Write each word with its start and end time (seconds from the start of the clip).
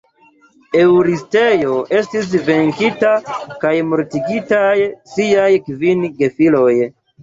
Eŭristeo 0.79 1.75
estis 1.99 2.33
venkita 2.49 3.13
kaj 3.63 3.77
mortigitaj 3.93 4.67
siaj 5.17 5.49
kvin 5.71 6.07
gefiloj. 6.21 6.71